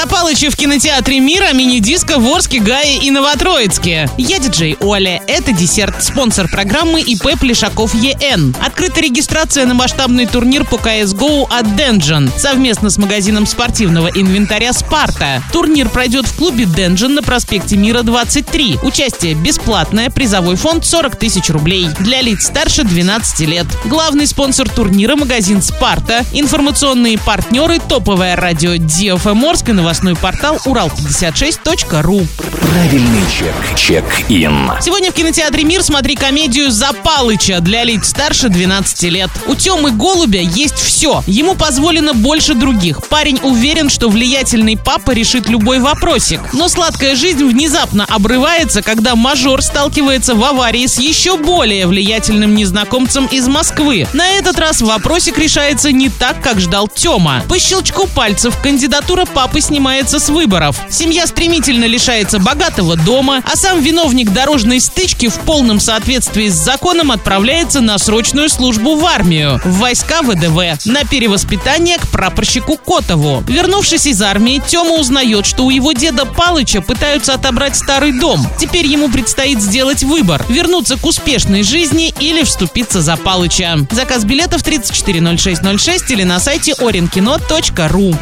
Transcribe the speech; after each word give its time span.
Запалычи 0.00 0.48
в 0.48 0.56
кинотеатре 0.56 1.20
«Мира», 1.20 1.52
мини-диско 1.52 2.18
в 2.18 2.26
Орске, 2.26 2.58
Гае 2.58 2.96
и 3.00 3.10
Новотроицке. 3.10 4.08
Я 4.16 4.38
диджей 4.38 4.78
Оля. 4.80 5.22
Это 5.26 5.52
десерт. 5.52 6.02
Спонсор 6.02 6.48
программы 6.48 7.02
ИП 7.02 7.38
Плешаков 7.38 7.94
ЕН. 7.94 8.56
Открыта 8.64 9.02
регистрация 9.02 9.66
на 9.66 9.74
масштабный 9.74 10.24
турнир 10.24 10.64
по 10.64 10.76
CSGO 10.76 11.46
от 11.50 11.66
Dungeon 11.66 12.30
совместно 12.38 12.88
с 12.88 12.96
магазином 12.96 13.44
спортивного 13.44 14.08
инвентаря 14.08 14.72
«Спарта». 14.72 15.42
Турнир 15.52 15.90
пройдет 15.90 16.26
в 16.26 16.34
клубе 16.34 16.64
Dungeon 16.64 17.08
на 17.08 17.22
проспекте 17.22 17.76
Мира 17.76 18.02
23. 18.02 18.78
Участие 18.82 19.34
бесплатное, 19.34 20.08
призовой 20.08 20.56
фонд 20.56 20.86
40 20.86 21.16
тысяч 21.16 21.50
рублей. 21.50 21.90
Для 21.98 22.22
лиц 22.22 22.46
старше 22.46 22.84
12 22.84 23.40
лет. 23.40 23.66
Главный 23.84 24.26
спонсор 24.26 24.66
турнира– 24.66 25.14
магазин 25.16 25.60
«Спарта». 25.60 26.24
Информационные 26.32 27.18
партнеры– 27.18 27.78
топовое 27.88 28.34
радио 28.34 28.76
DFM 28.76 29.44
Орск 29.44 29.68
и 29.68 29.72
новостной 29.90 30.14
портал 30.14 30.56
урал56.ру. 30.66 32.24
Правильный 32.70 33.22
чек. 33.36 33.52
Чек-ин. 33.76 34.70
Сегодня 34.80 35.10
в 35.10 35.14
кинотеатре 35.14 35.64
«Мир» 35.64 35.82
смотри 35.82 36.14
комедию 36.14 36.70
«Запалыча» 36.70 37.58
для 37.58 37.82
лиц 37.82 38.10
старше 38.10 38.48
12 38.48 39.02
лет. 39.10 39.30
У 39.48 39.56
Темы 39.56 39.90
Голубя 39.90 40.40
есть 40.40 40.76
все. 40.78 41.24
Ему 41.26 41.56
позволено 41.56 42.14
больше 42.14 42.54
других. 42.54 43.08
Парень 43.08 43.40
уверен, 43.42 43.90
что 43.90 44.08
влиятельный 44.08 44.76
папа 44.76 45.10
решит 45.10 45.48
любой 45.48 45.80
вопросик. 45.80 46.40
Но 46.52 46.68
сладкая 46.68 47.16
жизнь 47.16 47.44
внезапно 47.44 48.04
обрывается, 48.08 48.82
когда 48.82 49.16
мажор 49.16 49.60
сталкивается 49.60 50.36
в 50.36 50.44
аварии 50.44 50.86
с 50.86 51.00
еще 51.00 51.36
более 51.36 51.88
влиятельным 51.88 52.54
незнакомцем 52.54 53.26
из 53.26 53.48
Москвы. 53.48 54.06
На 54.12 54.28
этот 54.28 54.56
раз 54.60 54.82
вопросик 54.82 55.36
решается 55.36 55.90
не 55.90 56.10
так, 56.10 56.40
как 56.40 56.60
ждал 56.60 56.86
Тёма. 56.86 57.42
По 57.48 57.58
щелчку 57.58 58.06
пальцев 58.06 58.56
кандидатура 58.62 59.24
папы 59.24 59.60
снимается 59.60 59.79
с 59.80 60.28
выборов. 60.28 60.78
Семья 60.90 61.26
стремительно 61.26 61.86
лишается 61.86 62.38
богатого 62.38 62.96
дома, 62.96 63.42
а 63.50 63.56
сам 63.56 63.80
виновник 63.80 64.30
дорожной 64.30 64.78
стычки 64.78 65.28
в 65.28 65.38
полном 65.40 65.80
соответствии 65.80 66.48
с 66.48 66.54
законом 66.54 67.10
отправляется 67.10 67.80
на 67.80 67.96
срочную 67.96 68.50
службу 68.50 68.96
в 68.96 69.06
армию, 69.06 69.58
в 69.64 69.78
войска 69.78 70.20
ВДВ, 70.22 70.84
на 70.84 71.04
перевоспитание 71.04 71.96
к 71.96 72.08
прапорщику 72.08 72.76
Котову. 72.76 73.42
Вернувшись 73.46 74.06
из 74.06 74.20
армии, 74.20 74.62
Тёма 74.66 74.96
узнает, 74.96 75.46
что 75.46 75.64
у 75.64 75.70
его 75.70 75.92
деда 75.92 76.26
Палыча 76.26 76.82
пытаются 76.82 77.32
отобрать 77.32 77.74
старый 77.74 78.12
дом. 78.12 78.46
Теперь 78.58 78.86
ему 78.86 79.08
предстоит 79.08 79.62
сделать 79.62 80.02
выбор– 80.02 80.44
вернуться 80.48 80.98
к 80.98 81.06
успешной 81.06 81.62
жизни 81.62 82.12
или 82.20 82.42
вступиться 82.42 83.00
за 83.00 83.16
Палыча. 83.16 83.78
Заказ 83.90 84.24
билетов 84.24 84.62
340606 84.62 86.10
или 86.10 86.24
на 86.24 86.38
сайте 86.38 86.72
orenkino.ru. 86.72 88.14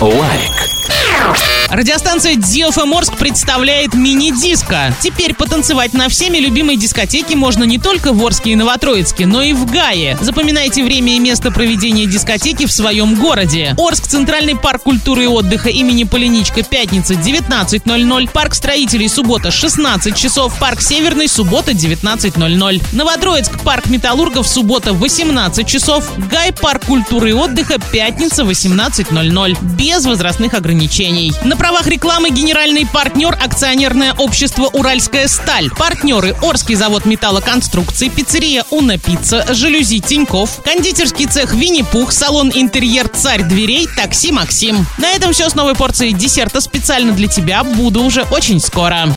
Like. 0.00 1.57
Радиостанция 1.70 2.36
DFM 2.36 2.96
Орск 2.96 3.18
представляет 3.18 3.92
мини-диско. 3.92 4.94
Теперь 5.02 5.34
потанцевать 5.34 5.92
на 5.92 6.08
всеми 6.08 6.38
любимой 6.38 6.76
дискотеке 6.76 7.36
можно 7.36 7.64
не 7.64 7.78
только 7.78 8.14
в 8.14 8.24
Орске 8.24 8.52
и 8.52 8.56
Новотроицке, 8.56 9.26
но 9.26 9.42
и 9.42 9.52
в 9.52 9.70
Гае. 9.70 10.16
Запоминайте 10.18 10.82
время 10.82 11.16
и 11.16 11.18
место 11.18 11.50
проведения 11.50 12.06
дискотеки 12.06 12.64
в 12.64 12.72
своем 12.72 13.16
городе. 13.16 13.74
Орск, 13.76 14.06
Центральный 14.06 14.56
парк 14.56 14.84
культуры 14.84 15.24
и 15.24 15.26
отдыха 15.26 15.68
имени 15.68 16.04
Поляничко, 16.04 16.62
пятница 16.62 17.12
19.00. 17.12 18.30
Парк 18.32 18.54
строителей, 18.54 19.10
суббота 19.10 19.50
16 19.50 20.16
часов. 20.16 20.58
Парк 20.58 20.80
Северный, 20.80 21.28
суббота 21.28 21.72
19.00. 21.72 22.82
Новотроицк, 22.92 23.60
парк 23.60 23.90
металлургов, 23.90 24.48
суббота 24.48 24.94
18 24.94 25.68
часов. 25.68 26.10
Гай, 26.30 26.50
парк 26.50 26.86
культуры 26.86 27.30
и 27.30 27.34
отдыха, 27.34 27.78
пятница 27.92 28.44
18.00. 28.44 29.58
Без 29.76 30.06
возрастных 30.06 30.54
ограничений. 30.54 31.34
На 31.44 31.57
правах 31.58 31.86
рекламы 31.86 32.30
генеральный 32.30 32.86
партнер 32.86 33.34
акционерное 33.34 34.14
общество 34.14 34.70
«Уральская 34.72 35.28
сталь». 35.28 35.70
Партнеры 35.70 36.34
Орский 36.40 36.74
завод 36.74 37.04
металлоконструкций, 37.04 38.08
пиццерия 38.08 38.64
«Уна 38.70 38.96
Пицца», 38.96 39.44
жалюзи 39.52 39.98
Тиньков, 39.98 40.62
кондитерский 40.64 41.26
цех 41.26 41.52
«Винни-Пух», 41.52 42.12
салон 42.12 42.50
«Интерьер 42.54 43.08
Царь 43.08 43.42
дверей», 43.42 43.86
такси 43.96 44.32
«Максим». 44.32 44.86
На 44.96 45.10
этом 45.10 45.32
все 45.32 45.50
с 45.50 45.54
новой 45.54 45.74
порцией 45.74 46.12
десерта 46.12 46.60
специально 46.60 47.12
для 47.12 47.28
тебя. 47.28 47.64
Буду 47.64 48.02
уже 48.02 48.22
очень 48.30 48.60
скоро. 48.60 49.04